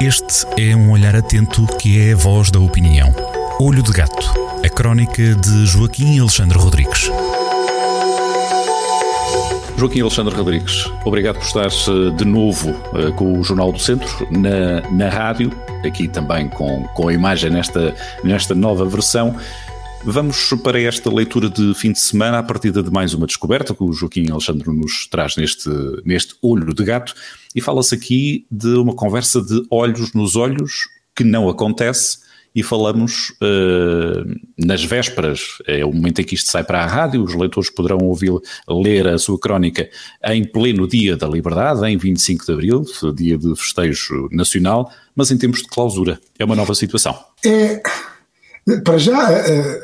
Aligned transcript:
Este 0.00 0.46
é 0.56 0.76
um 0.76 0.92
olhar 0.92 1.16
atento 1.16 1.66
que 1.76 2.00
é 2.00 2.12
a 2.12 2.16
voz 2.16 2.52
da 2.52 2.60
opinião. 2.60 3.12
Olho 3.58 3.82
de 3.82 3.90
Gato, 3.90 4.32
a 4.64 4.68
crónica 4.68 5.34
de 5.34 5.66
Joaquim 5.66 6.20
Alexandre 6.20 6.56
Rodrigues. 6.56 7.10
Joaquim 9.76 10.00
Alexandre 10.00 10.36
Rodrigues, 10.36 10.88
obrigado 11.04 11.38
por 11.40 11.44
estar 11.44 11.66
eh, 11.66 12.10
de 12.16 12.24
novo 12.24 12.70
uh, 12.70 13.12
com 13.14 13.40
o 13.40 13.42
Jornal 13.42 13.72
do 13.72 13.78
Centro 13.80 14.08
na, 14.30 14.88
na 14.92 15.08
rádio, 15.08 15.52
aqui 15.84 16.06
também 16.06 16.48
com, 16.48 16.84
com 16.94 17.08
a 17.08 17.12
imagem 17.12 17.50
nesta, 17.50 17.92
nesta 18.22 18.54
nova 18.54 18.84
versão. 18.84 19.34
Vamos 20.04 20.54
para 20.62 20.80
esta 20.80 21.12
leitura 21.12 21.50
de 21.50 21.74
fim 21.74 21.92
de 21.92 21.98
semana 21.98 22.38
a 22.38 22.42
partir 22.42 22.70
de 22.70 22.90
mais 22.90 23.14
uma 23.14 23.26
descoberta 23.26 23.74
que 23.74 23.82
o 23.82 23.92
Joaquim 23.92 24.30
Alexandre 24.30 24.70
nos 24.70 25.06
traz 25.06 25.36
neste, 25.36 25.68
neste 26.04 26.34
olho 26.40 26.72
de 26.72 26.84
gato 26.84 27.14
e 27.54 27.60
fala-se 27.60 27.94
aqui 27.94 28.46
de 28.50 28.74
uma 28.74 28.94
conversa 28.94 29.42
de 29.42 29.62
olhos 29.70 30.12
nos 30.14 30.36
olhos 30.36 30.88
que 31.14 31.24
não 31.24 31.48
acontece 31.48 32.18
e 32.54 32.62
falamos 32.62 33.30
uh, 33.42 34.34
nas 34.56 34.82
vésperas, 34.82 35.58
é 35.66 35.84
o 35.84 35.92
momento 35.92 36.20
em 36.20 36.24
que 36.24 36.34
isto 36.34 36.50
sai 36.50 36.64
para 36.64 36.82
a 36.82 36.86
rádio, 36.86 37.22
os 37.22 37.34
leitores 37.34 37.70
poderão 37.70 37.98
ouvir 37.98 38.32
ler 38.68 39.06
a 39.06 39.18
sua 39.18 39.38
crónica 39.38 39.88
em 40.24 40.44
pleno 40.44 40.88
dia 40.88 41.16
da 41.16 41.28
liberdade, 41.28 41.86
em 41.86 41.96
25 41.96 42.46
de 42.46 42.52
abril, 42.52 42.84
dia 43.14 43.36
de 43.36 43.54
festejo 43.54 44.28
nacional, 44.32 44.90
mas 45.14 45.30
em 45.30 45.38
tempos 45.38 45.62
de 45.62 45.68
clausura. 45.68 46.18
É 46.38 46.44
uma 46.44 46.56
nova 46.56 46.74
situação. 46.74 47.16
É, 47.44 47.80
para 48.84 48.98
já, 48.98 49.30
uh, 49.30 49.80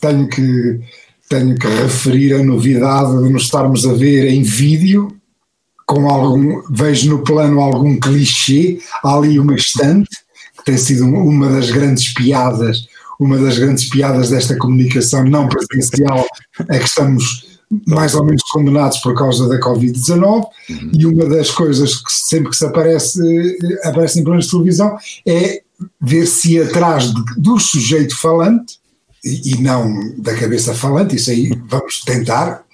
tenho, 0.00 0.28
que, 0.28 0.80
tenho 1.28 1.54
que 1.56 1.66
referir 1.66 2.34
a 2.34 2.42
novidade 2.42 3.22
de 3.22 3.32
nos 3.32 3.44
estarmos 3.44 3.86
a 3.86 3.92
ver 3.92 4.26
em 4.28 4.42
vídeo 4.42 5.16
com 5.86 6.08
algum, 6.08 6.62
vejo 6.70 7.10
no 7.10 7.22
plano 7.22 7.60
algum 7.60 7.98
clichê, 7.98 8.78
há 9.04 9.14
ali 9.14 9.38
uma 9.38 9.54
estante, 9.54 10.10
que 10.56 10.64
tem 10.64 10.78
sido 10.78 11.04
uma 11.04 11.48
das 11.50 11.70
grandes 11.70 12.14
piadas, 12.14 12.86
uma 13.20 13.38
das 13.38 13.58
grandes 13.58 13.88
piadas 13.88 14.30
desta 14.30 14.56
comunicação 14.56 15.24
não 15.24 15.48
presencial 15.48 16.26
a 16.58 16.78
que 16.78 16.84
estamos 16.84 17.52
mais 17.86 18.14
ou 18.14 18.24
menos 18.24 18.42
condenados 18.50 18.98
por 18.98 19.14
causa 19.14 19.48
da 19.48 19.58
Covid-19 19.58 20.44
uhum. 20.70 20.90
e 20.92 21.06
uma 21.06 21.26
das 21.26 21.50
coisas 21.50 21.96
que 21.96 22.12
sempre 22.12 22.50
que 22.50 22.56
se 22.56 22.66
aparece, 22.66 23.58
aparece 23.84 24.20
em 24.20 24.24
planos 24.24 24.44
de 24.44 24.50
televisão 24.50 24.96
é 25.26 25.62
ver 26.00 26.26
se 26.26 26.60
atrás 26.60 27.12
de, 27.12 27.22
do 27.36 27.58
sujeito 27.58 28.16
falante 28.16 28.80
e, 29.24 29.52
e, 29.52 29.62
não 29.62 30.16
da 30.18 30.34
cabeça 30.34 30.74
falante, 30.74 31.16
isso 31.16 31.30
aí 31.30 31.50
vamos 31.68 32.00
tentar, 32.00 32.64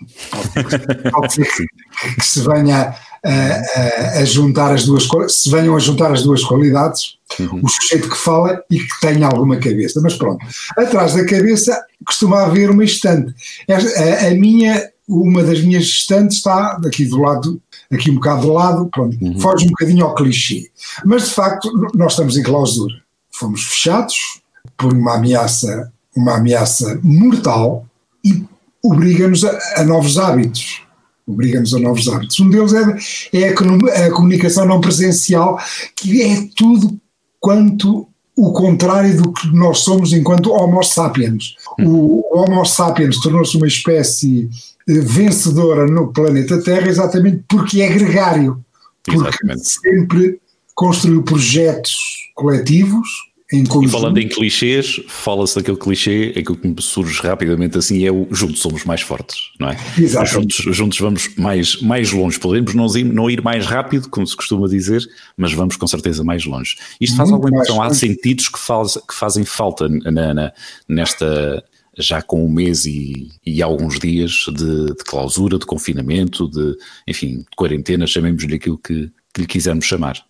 pode 1.12 1.34
ser 1.34 1.44
que, 1.44 1.66
que 2.14 2.24
se 2.24 2.40
venha 2.40 2.94
a, 3.24 4.18
a, 4.20 4.24
juntar 4.24 4.72
as 4.72 4.84
duas 4.84 5.08
se 5.28 5.50
venham 5.50 5.76
a 5.76 5.78
juntar 5.78 6.12
as 6.12 6.22
duas 6.22 6.42
qualidades, 6.42 7.18
uhum. 7.38 7.60
o 7.62 7.68
sujeito 7.68 8.08
que 8.08 8.16
fala 8.16 8.62
e 8.70 8.78
que 8.78 9.00
tenha 9.00 9.26
alguma 9.26 9.56
cabeça. 9.56 10.00
Mas 10.02 10.14
pronto, 10.14 10.44
atrás 10.76 11.14
da 11.14 11.26
cabeça 11.26 11.78
costuma 12.04 12.44
haver 12.44 12.70
uma 12.70 12.84
estante. 12.84 13.34
A, 13.68 14.28
a 14.28 14.30
minha, 14.30 14.88
uma 15.06 15.42
das 15.42 15.60
minhas 15.60 15.84
estantes 15.84 16.38
está 16.38 16.80
aqui 16.84 17.04
do 17.04 17.20
lado, 17.20 17.60
aqui 17.92 18.10
um 18.10 18.16
bocado 18.16 18.42
do 18.42 18.52
lado, 18.52 18.88
pronto, 18.90 19.16
uhum. 19.20 19.38
foge 19.40 19.66
um 19.66 19.70
bocadinho 19.70 20.04
ao 20.04 20.14
clichê. 20.14 20.70
Mas 21.04 21.28
de 21.28 21.34
facto, 21.34 21.70
nós 21.94 22.12
estamos 22.12 22.36
em 22.36 22.42
clausura. 22.42 22.94
Fomos 23.30 23.62
fechados 23.62 24.40
por 24.76 24.92
uma 24.92 25.14
ameaça, 25.14 25.92
uma 26.14 26.36
ameaça 26.36 26.98
mortal 27.02 27.86
e 28.24 28.44
obriga-nos 28.82 29.44
a, 29.44 29.58
a 29.76 29.84
novos 29.84 30.18
hábitos 30.18 30.82
obriga-nos 31.28 31.74
a 31.74 31.78
novos 31.78 32.08
hábitos. 32.08 32.40
Um 32.40 32.48
deles 32.48 32.72
é, 32.72 33.38
é 33.38 33.48
a, 33.50 34.06
a, 34.06 34.10
comunicação 34.10 34.64
não 34.64 34.80
presencial, 34.80 35.60
que 35.94 36.22
é 36.22 36.48
tudo 36.56 36.98
quanto 37.38 38.07
o 38.38 38.52
contrário 38.52 39.20
do 39.20 39.32
que 39.32 39.48
nós 39.48 39.80
somos 39.80 40.12
enquanto 40.12 40.52
Homo 40.52 40.80
sapiens. 40.84 41.56
O 41.80 42.22
Homo 42.32 42.64
sapiens 42.64 43.20
tornou-se 43.20 43.56
uma 43.56 43.66
espécie 43.66 44.48
eh, 44.88 45.00
vencedora 45.00 45.88
no 45.88 46.12
planeta 46.12 46.62
Terra 46.62 46.86
exatamente 46.86 47.42
porque 47.48 47.82
é 47.82 47.88
gregário, 47.88 48.64
porque 49.04 49.18
exatamente. 49.20 49.68
sempre 49.68 50.40
construiu 50.72 51.24
projetos 51.24 51.96
coletivos 52.36 53.08
em 53.50 53.64
E 53.82 53.88
falando 53.88 54.18
em 54.18 54.28
clichês, 54.28 55.00
fala-se 55.08 55.56
daquele 55.56 55.78
clichê, 55.78 56.34
aquilo 56.36 56.56
que 56.56 56.68
me 56.68 56.82
surge 56.82 57.18
rapidamente 57.22 57.78
assim 57.78 58.04
é 58.04 58.12
o 58.12 58.28
juntos 58.30 58.60
somos 58.60 58.84
mais 58.84 59.00
fortes, 59.00 59.52
não 59.58 59.70
é? 59.70 59.76
Exato. 59.98 60.26
Juntos, 60.26 60.56
juntos 60.76 60.98
vamos 60.98 61.34
mais, 61.34 61.80
mais 61.80 62.12
longe, 62.12 62.38
podemos 62.38 62.74
não 62.74 62.86
ir, 62.94 63.04
não 63.04 63.30
ir 63.30 63.42
mais 63.42 63.64
rápido, 63.64 64.10
como 64.10 64.26
se 64.26 64.36
costuma 64.36 64.68
dizer, 64.68 65.02
mas 65.34 65.54
vamos 65.54 65.76
com 65.76 65.86
certeza 65.86 66.22
mais 66.22 66.44
longe. 66.44 66.76
Isto 67.00 67.16
faz 67.16 67.30
Muito 67.30 67.42
alguma 67.42 67.62
impressão, 67.62 67.82
há 67.82 67.92
sentidos 67.94 68.50
que, 68.50 68.58
faz, 68.58 68.96
que 68.96 69.14
fazem 69.14 69.46
falta 69.46 69.88
na, 69.88 70.34
na, 70.34 70.52
nesta 70.86 71.64
já 71.96 72.20
com 72.20 72.44
um 72.44 72.50
mês 72.50 72.84
e, 72.84 73.30
e 73.44 73.62
alguns 73.62 73.98
dias 73.98 74.44
de, 74.54 74.86
de, 74.94 75.04
clausura, 75.04 75.58
de 75.58 75.66
confinamento, 75.66 76.48
de, 76.48 76.76
enfim, 77.08 77.38
de 77.38 77.56
quarentena, 77.56 78.06
chamemos-lhe 78.06 78.54
aquilo 78.54 78.78
que, 78.78 79.10
que 79.32 79.40
lhe 79.40 79.46
quisermos 79.46 79.86
chamar 79.86 80.27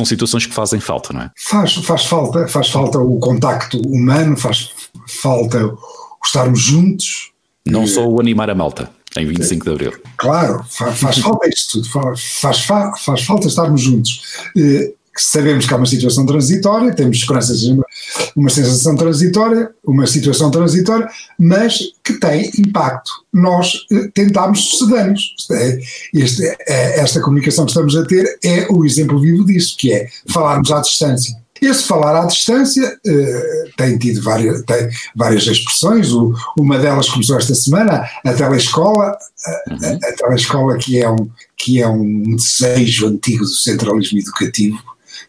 são 0.00 0.04
situações 0.06 0.46
que 0.46 0.54
fazem 0.54 0.80
falta, 0.80 1.12
não 1.12 1.22
é? 1.22 1.30
Faz, 1.36 1.74
faz 1.74 2.06
falta, 2.06 2.48
faz 2.48 2.68
falta 2.70 2.98
o 2.98 3.18
contacto 3.18 3.78
humano, 3.80 4.36
faz 4.36 4.70
falta 5.06 5.66
o 5.66 5.78
estarmos 6.24 6.60
juntos. 6.60 7.30
Não 7.66 7.84
e, 7.84 7.88
só 7.88 8.06
o 8.06 8.20
animar 8.20 8.48
a 8.48 8.54
malta 8.54 8.90
em 9.16 9.26
25 9.26 9.64
de 9.64 9.70
Abril. 9.70 9.92
Claro, 10.16 10.64
faz, 10.68 10.98
faz 10.98 11.18
falta 11.20 11.48
isto 11.48 11.82
tudo, 11.82 11.90
faz, 11.90 12.64
faz, 12.64 13.02
faz 13.04 13.22
falta 13.22 13.46
estarmos 13.46 13.80
juntos. 13.82 14.22
Eh, 14.56 14.92
sabemos 15.16 15.66
que 15.66 15.74
há 15.74 15.76
uma 15.76 15.86
situação 15.86 16.24
transitória, 16.24 16.94
temos 16.94 17.18
esperanças 17.18 17.62
uma 18.34 18.50
sensação 18.50 18.96
transitória, 18.96 19.70
uma 19.84 20.06
situação 20.06 20.50
transitória, 20.50 21.08
mas 21.38 21.78
que 22.04 22.14
tem 22.14 22.50
impacto. 22.58 23.10
Nós 23.32 23.86
eh, 23.92 24.08
tentámos 24.14 24.70
sucedemos. 24.70 25.34
É, 25.52 25.78
este, 26.14 26.44
é, 26.66 27.00
esta 27.00 27.20
comunicação 27.20 27.64
que 27.64 27.70
estamos 27.70 27.96
a 27.96 28.04
ter 28.04 28.38
é 28.44 28.66
o 28.70 28.84
exemplo 28.84 29.20
vivo 29.20 29.44
disso, 29.44 29.76
que 29.78 29.92
é 29.92 30.08
falarmos 30.28 30.70
à 30.70 30.80
distância. 30.80 31.36
Esse 31.60 31.82
falar 31.82 32.18
à 32.18 32.26
distância 32.26 32.98
eh, 33.06 33.64
tem 33.76 33.98
tido 33.98 34.22
várias, 34.22 34.62
tem 34.62 34.88
várias 35.14 35.46
expressões, 35.46 36.10
o, 36.10 36.32
uma 36.58 36.78
delas 36.78 37.08
começou 37.10 37.36
esta 37.36 37.54
semana, 37.54 38.08
a 38.24 38.32
telescola, 38.32 39.10
a, 39.10 39.72
uhum. 39.72 39.98
a, 40.02 40.08
a 40.08 40.12
telescola 40.12 40.78
que 40.78 40.98
é, 40.98 41.10
um, 41.10 41.28
que 41.58 41.82
é 41.82 41.86
um 41.86 42.34
desejo 42.34 43.08
antigo 43.08 43.44
do 43.44 43.50
centralismo 43.50 44.18
educativo, 44.18 44.78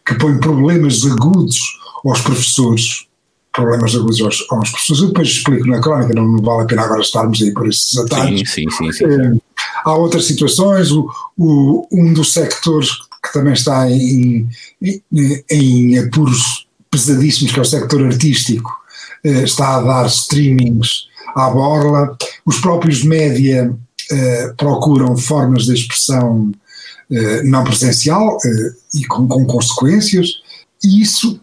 que 0.06 0.14
põe 0.14 0.38
problemas 0.38 1.04
agudos 1.04 1.60
aos 2.04 2.20
professores, 2.20 3.06
problemas 3.52 3.94
agudos 3.94 4.20
aos, 4.20 4.44
aos 4.50 4.70
professores. 4.70 5.02
Eu 5.02 5.08
depois 5.08 5.28
explico 5.28 5.66
na 5.66 5.80
crónica, 5.80 6.14
não, 6.14 6.26
não, 6.26 6.42
vale 6.42 6.62
a 6.62 6.66
pena 6.66 6.82
agora 6.82 7.00
estarmos 7.00 7.42
aí 7.42 7.52
por 7.52 7.68
esses 7.68 7.96
atalhos. 7.98 8.50
Sim, 8.50 8.68
sim, 8.70 8.70
sim. 8.70 8.92
sim. 8.92 9.04
É, 9.04 9.32
há 9.84 9.94
outras 9.94 10.24
situações, 10.24 10.90
o, 10.90 11.08
o, 11.36 11.86
um 11.92 12.12
dos 12.12 12.32
sectores 12.32 12.90
que 13.22 13.32
também 13.32 13.52
está 13.52 13.88
em, 13.90 14.48
em, 14.82 15.44
em 15.50 15.98
apuros 15.98 16.66
pesadíssimos, 16.90 17.52
que 17.52 17.58
é 17.58 17.62
o 17.62 17.64
sector 17.64 18.04
artístico, 18.04 18.70
eh, 19.22 19.44
está 19.44 19.76
a 19.76 19.82
dar 19.82 20.06
streamings 20.06 21.06
à 21.36 21.48
borla. 21.48 22.16
Os 22.44 22.58
próprios 22.58 23.04
média 23.04 23.72
eh, 24.10 24.52
procuram 24.58 25.16
formas 25.16 25.66
de 25.66 25.74
expressão 25.74 26.52
eh, 27.10 27.42
não 27.44 27.62
presencial 27.62 28.36
eh, 28.44 28.74
e 28.94 29.04
com, 29.04 29.28
com 29.28 29.44
consequências, 29.46 30.28
e 30.82 31.00
isso 31.02 31.40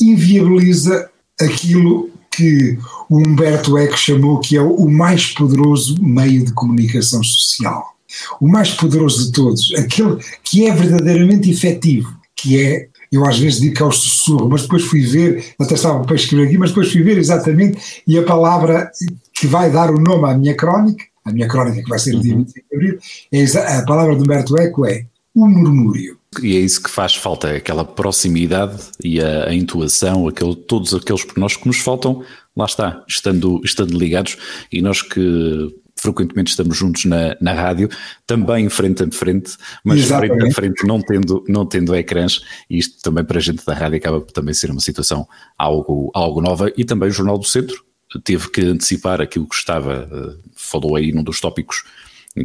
inviabiliza 0.00 1.10
aquilo 1.40 2.10
que 2.30 2.78
o 3.08 3.18
Humberto 3.18 3.78
Eco 3.78 3.96
chamou 3.96 4.40
que 4.40 4.56
é 4.56 4.62
o 4.62 4.88
mais 4.88 5.26
poderoso 5.26 6.02
meio 6.02 6.44
de 6.44 6.52
comunicação 6.52 7.22
social. 7.22 7.94
O 8.40 8.48
mais 8.48 8.70
poderoso 8.70 9.26
de 9.26 9.32
todos, 9.32 9.72
aquele 9.76 10.16
que 10.42 10.66
é 10.66 10.74
verdadeiramente 10.74 11.50
efetivo, 11.50 12.12
que 12.36 12.60
é, 12.60 12.88
eu 13.10 13.26
às 13.26 13.38
vezes 13.38 13.60
digo 13.60 13.74
que 13.74 13.82
é 13.82 13.86
o 13.86 13.92
sussurro, 13.92 14.48
mas 14.48 14.62
depois 14.62 14.84
fui 14.84 15.00
ver, 15.00 15.44
até 15.58 15.74
estava 15.74 16.04
para 16.04 16.14
escrever 16.14 16.46
aqui, 16.46 16.58
mas 16.58 16.70
depois 16.70 16.92
fui 16.92 17.02
ver 17.02 17.18
exatamente, 17.18 18.02
e 18.06 18.18
a 18.18 18.22
palavra 18.22 18.90
que 19.32 19.46
vai 19.46 19.70
dar 19.70 19.90
o 19.90 20.00
nome 20.00 20.28
à 20.28 20.36
minha 20.36 20.54
crónica 20.54 21.04
a 21.24 21.32
minha 21.32 21.48
crónica, 21.48 21.82
que 21.82 21.88
vai 21.88 21.98
ser 21.98 22.12
no 22.12 22.20
dia 22.20 22.36
25 22.36 22.58
uhum. 22.58 22.68
de 22.68 22.76
abril, 22.76 22.98
é, 23.32 23.78
a 23.78 23.82
palavra 23.82 24.14
de 24.14 24.22
Humberto 24.22 24.56
Eco 24.58 24.84
é 24.84 25.06
o 25.34 25.46
murmúrio. 25.48 26.18
E 26.42 26.56
é 26.56 26.60
isso 26.60 26.82
que 26.82 26.90
faz 26.90 27.14
falta, 27.14 27.48
é 27.48 27.56
aquela 27.56 27.84
proximidade 27.84 28.82
e 29.02 29.20
a, 29.20 29.48
a 29.48 29.54
intuação, 29.54 30.28
aquele, 30.28 30.54
todos 30.54 30.94
aqueles 30.94 31.24
pormenores 31.24 31.56
que 31.56 31.66
nos 31.66 31.78
faltam, 31.78 32.24
lá 32.56 32.64
está, 32.64 33.04
estando, 33.08 33.60
estando 33.64 33.98
ligados, 33.98 34.36
e 34.70 34.80
nós 34.80 35.02
que 35.02 35.74
frequentemente 35.96 36.50
estamos 36.50 36.76
juntos 36.76 37.06
na, 37.06 37.36
na 37.40 37.52
rádio, 37.52 37.88
também 38.26 38.68
frente 38.68 39.02
a 39.02 39.10
frente, 39.10 39.56
mas 39.82 40.00
Exatamente. 40.00 40.38
frente 40.38 40.50
a 40.50 40.54
frente 40.54 40.86
não 40.86 41.00
tendo, 41.00 41.44
não 41.48 41.64
tendo 41.64 41.94
ecrãs, 41.94 42.42
e 42.68 42.78
isto 42.78 43.02
também 43.02 43.24
para 43.24 43.38
a 43.38 43.40
gente 43.40 43.64
da 43.64 43.72
rádio 43.72 43.96
acaba 43.96 44.20
por 44.20 44.32
também 44.32 44.52
ser 44.52 44.70
uma 44.70 44.80
situação 44.80 45.26
algo, 45.56 46.10
algo 46.14 46.42
nova, 46.42 46.70
e 46.76 46.84
também 46.84 47.08
o 47.08 47.12
Jornal 47.12 47.38
do 47.38 47.46
Centro, 47.46 47.82
teve 48.22 48.50
que 48.50 48.60
antecipar 48.60 49.20
aquilo 49.20 49.48
que 49.48 49.54
estava, 49.54 50.08
eh, 50.12 50.48
falou 50.54 50.94
aí 50.94 51.10
num 51.10 51.22
dos 51.22 51.40
tópicos 51.40 51.84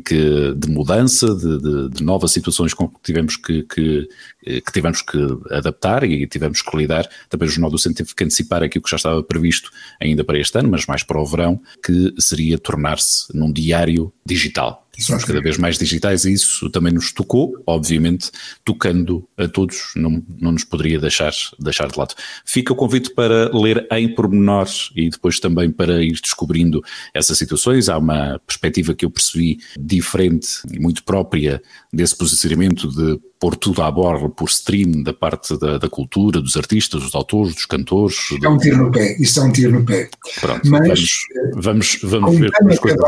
que, 0.03 0.53
de 0.56 0.69
mudança, 0.69 1.33
de, 1.33 1.57
de, 1.57 1.89
de 1.89 2.03
novas 2.03 2.31
situações 2.31 2.74
com 2.74 2.88
que 2.88 3.00
tivemos 3.01 3.36
que, 3.36 3.63
que, 3.63 4.07
que, 4.44 4.71
tivemos 4.71 5.01
que 5.01 5.18
adaptar 5.50 6.03
e 6.03 6.27
tivemos 6.27 6.62
que 6.62 6.77
lidar. 6.77 7.09
Também 7.27 7.47
o 7.47 7.51
Jornal 7.51 7.71
do 7.71 7.80
Centro 7.80 8.03
teve 8.03 8.15
que 8.15 8.24
antecipar 8.24 8.62
aquilo 8.62 8.83
que 8.83 8.91
já 8.91 8.97
estava 8.97 9.24
previsto 9.24 9.71
ainda 10.00 10.24
para 10.24 10.38
este 10.38 10.57
ano, 10.59 10.69
mas 10.69 10.86
mais 10.86 11.01
para 11.01 11.19
o 11.19 11.25
verão, 11.25 11.59
que 11.83 12.13
seria 12.19 12.59
tornar-se 12.59 13.36
num 13.36 13.51
diário 13.51 14.13
digital 14.25 14.88
somos 15.01 15.24
cada 15.24 15.42
vez 15.42 15.57
mais 15.57 15.78
digitais 15.78 16.25
e 16.25 16.34
isso 16.34 16.69
também 16.69 16.94
nos 16.94 17.12
tocou, 17.12 17.54
obviamente, 17.66 18.31
tocando 18.63 19.28
a 19.38 19.48
todos, 19.48 19.92
não, 19.96 20.24
não 20.40 20.51
nos 20.51 20.63
poderia 20.63 21.00
deixar, 21.00 21.34
deixar 21.60 21.88
de 21.88 21.98
lado. 21.98 22.16
Fica 22.46 22.74
o 22.74 22.75
convite 22.75 23.13
para 23.13 23.50
ler 23.56 23.88
em 23.92 24.13
pormenores 24.13 24.92
e 24.96 25.10
depois 25.10 25.40
também 25.40 25.72
para 25.72 26.04
ir 26.04 26.19
descobrindo 26.22 26.84
essas 27.13 27.38
situações. 27.38 27.90
Há 27.90 27.98
uma 27.98 28.40
perspectiva 28.46 28.94
que 28.94 29.06
eu 29.06 29.12
percebi 29.12 29.60
diferente 29.80 30.48
e 30.72 30.80
muito 30.80 31.04
própria 31.04 31.62
desse 31.92 32.16
posicionamento 32.16 32.88
de 32.90 33.19
pôr 33.39 33.56
tudo 33.56 33.81
à 33.81 33.89
borda 33.89 34.27
por 34.27 34.50
stream 34.50 35.01
da 35.01 35.13
parte 35.13 35.57
da, 35.57 35.77
da, 35.77 35.89
cultura, 35.89 36.41
dos 36.41 36.57
artistas, 36.57 37.01
dos 37.01 37.15
autores, 37.15 37.56
dos 37.56 37.65
cantores. 37.65 38.18
É 38.44 38.50
um 38.50 38.57
tiro 38.57 38.77
no 38.77 38.91
pé, 38.91 39.15
isso 39.18 39.39
é 39.39 39.44
um 39.44 39.51
tiro 39.51 39.80
no 39.80 39.86
pé. 39.86 40.09
Pronto, 40.41 40.69
Mas, 40.69 40.89
vamos, 40.89 41.27
vamos, 41.56 42.00
vamos 42.03 42.39
ver 42.39 42.51
como 42.51 42.71
as 42.71 42.80
coisas 42.80 43.00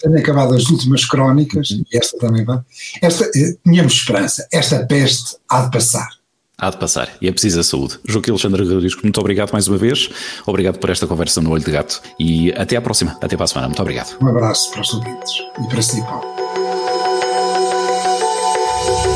Tenho 0.00 0.18
acabado 0.18 0.54
as 0.54 0.68
últimas 0.68 1.04
crónicas, 1.04 1.70
uhum. 1.70 1.84
e 1.92 1.96
esta 1.96 2.18
também 2.18 2.44
vai, 2.44 2.60
esta, 3.00 3.24
eh, 3.36 3.56
tínhamos 3.64 3.92
esperança, 3.92 4.46
esta 4.52 4.84
peste 4.84 5.36
há 5.48 5.62
de 5.62 5.70
passar. 5.70 6.18
Há 6.60 6.70
de 6.70 6.76
passar 6.78 7.08
e 7.22 7.28
é 7.28 7.30
preciso 7.30 7.60
a 7.60 7.62
saúde. 7.62 8.00
Joaquim 8.04 8.32
Alexandre 8.32 8.64
Rodrigues, 8.64 9.00
muito 9.00 9.20
obrigado 9.20 9.52
mais 9.52 9.68
uma 9.68 9.78
vez. 9.78 10.10
Obrigado 10.44 10.80
por 10.80 10.90
esta 10.90 11.06
conversa 11.06 11.40
no 11.40 11.52
Olho 11.52 11.62
de 11.62 11.70
Gato 11.70 12.02
e 12.18 12.52
até 12.52 12.74
à 12.74 12.80
próxima. 12.80 13.16
Até 13.22 13.36
para 13.36 13.44
a 13.44 13.46
semana. 13.46 13.68
Muito 13.68 13.80
obrigado. 13.80 14.16
Um 14.20 14.26
abraço 14.26 14.72
para 14.72 14.80
os 14.80 14.92
ouvintes 14.92 15.34
e 15.64 15.68
para 15.68 15.82
si, 15.82 16.02
Paulo. 16.02 16.67